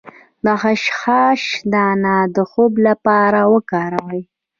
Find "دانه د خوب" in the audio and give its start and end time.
1.73-2.73